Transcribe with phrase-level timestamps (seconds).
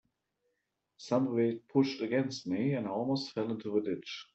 [0.97, 4.25] Somebody pushed against me, and I almost fell into the ditch.